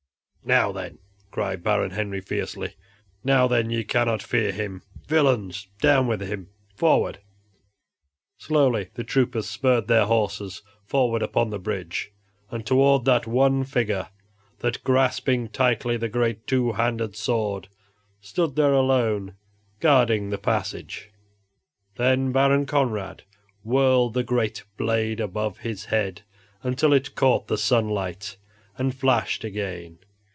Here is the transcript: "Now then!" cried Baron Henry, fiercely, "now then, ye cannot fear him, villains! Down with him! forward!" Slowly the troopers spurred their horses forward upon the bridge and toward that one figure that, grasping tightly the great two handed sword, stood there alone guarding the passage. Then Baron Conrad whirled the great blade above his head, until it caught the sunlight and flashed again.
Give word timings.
"Now 0.43 0.71
then!" 0.71 0.97
cried 1.29 1.61
Baron 1.61 1.91
Henry, 1.91 2.19
fiercely, 2.19 2.73
"now 3.23 3.47
then, 3.47 3.69
ye 3.69 3.83
cannot 3.83 4.23
fear 4.23 4.51
him, 4.51 4.81
villains! 5.07 5.67
Down 5.81 6.07
with 6.07 6.19
him! 6.19 6.49
forward!" 6.75 7.19
Slowly 8.39 8.89
the 8.95 9.03
troopers 9.03 9.47
spurred 9.47 9.87
their 9.87 10.05
horses 10.07 10.63
forward 10.83 11.21
upon 11.21 11.51
the 11.51 11.59
bridge 11.59 12.11
and 12.49 12.65
toward 12.65 13.05
that 13.05 13.27
one 13.27 13.63
figure 13.63 14.07
that, 14.61 14.83
grasping 14.83 15.47
tightly 15.49 15.95
the 15.95 16.09
great 16.09 16.47
two 16.47 16.71
handed 16.71 17.15
sword, 17.15 17.67
stood 18.19 18.55
there 18.55 18.73
alone 18.73 19.35
guarding 19.79 20.31
the 20.31 20.39
passage. 20.39 21.11
Then 21.97 22.31
Baron 22.31 22.65
Conrad 22.65 23.25
whirled 23.63 24.15
the 24.15 24.23
great 24.23 24.63
blade 24.75 25.19
above 25.19 25.59
his 25.59 25.85
head, 25.85 26.23
until 26.63 26.93
it 26.93 27.13
caught 27.13 27.47
the 27.47 27.59
sunlight 27.59 28.37
and 28.75 28.95
flashed 28.95 29.43
again. 29.43 29.99